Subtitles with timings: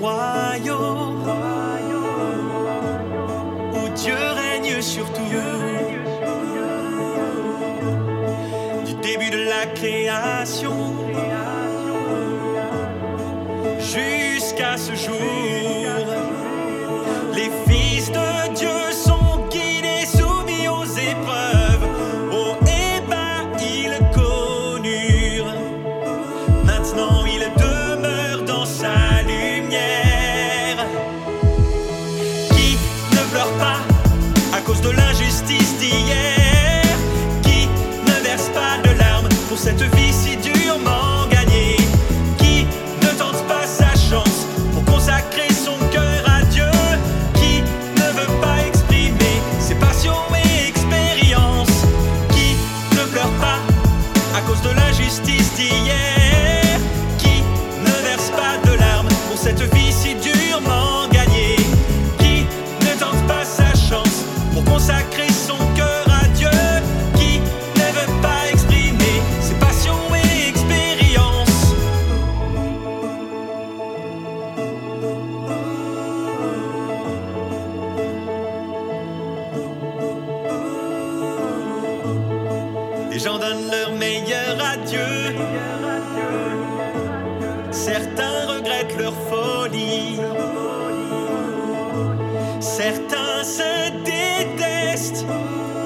[0.00, 1.24] royaume
[3.74, 5.20] où Dieu règne sur tout.
[8.86, 10.94] Du début de la création
[13.80, 15.89] jusqu'à ce jour,
[34.92, 36.82] l'injustice d'hier.
[37.42, 37.68] Qui
[38.06, 41.76] ne verse pas de larmes pour cette vie si durement gagnée?
[42.38, 42.66] Qui
[43.02, 46.70] ne tente pas sa chance pour consacrer son cœur à Dieu?
[47.34, 47.62] Qui
[47.96, 51.84] ne veut pas exprimer ses passions et expériences?
[52.30, 52.56] Qui
[52.96, 53.58] ne pleure pas
[54.36, 56.09] à cause de l'injustice d'hier?
[83.10, 85.34] Les gens donnent leur meilleur à Dieu.
[87.72, 90.20] Certains regrettent leur folie.
[92.60, 95.26] Certains se détestent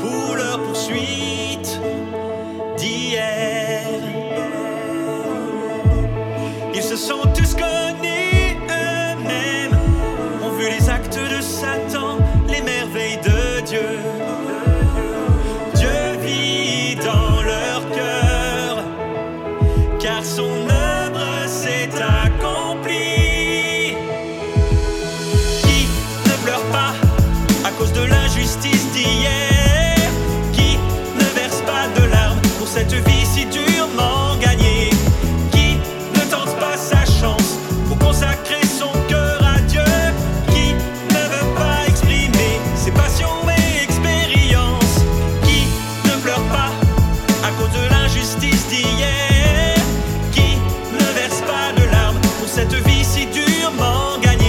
[0.00, 1.80] pour leur poursuite
[2.76, 3.82] d'hier.
[6.74, 7.26] Ils se sont
[53.32, 54.45] 多么感激。